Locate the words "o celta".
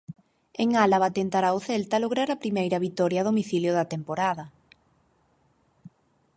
1.57-1.97